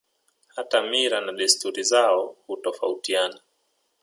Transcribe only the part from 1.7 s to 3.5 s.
zao hutofautiana